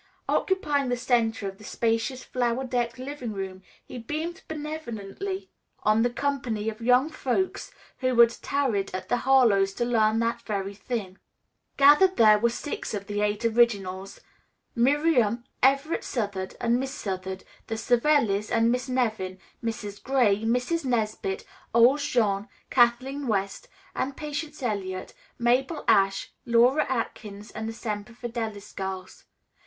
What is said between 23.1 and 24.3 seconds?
West and